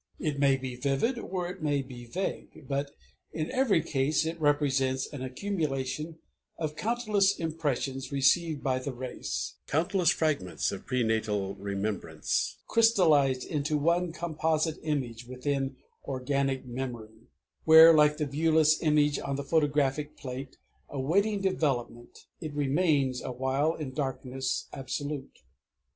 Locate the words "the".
8.79-8.93, 18.17-18.25